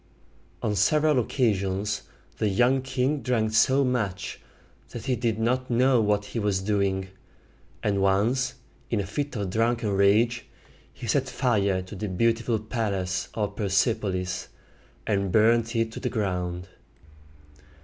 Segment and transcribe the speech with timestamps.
[0.63, 2.01] On several occasions
[2.39, 4.41] the young king drank so much
[4.89, 7.09] that he did not know what he was doing;
[7.83, 8.55] and once,
[8.89, 10.47] in a fit of drunken rage,
[10.91, 14.47] he set fire to the beautiful palace of Per sep´o lis,
[15.05, 16.67] and burned it to the ground.